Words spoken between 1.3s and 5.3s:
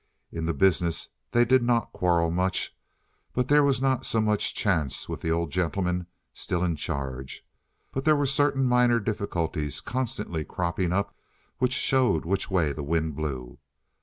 they did not quarrel much—there was not so much chance with the